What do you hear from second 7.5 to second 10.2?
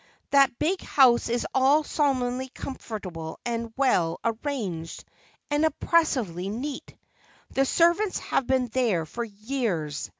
The servants have been there for years.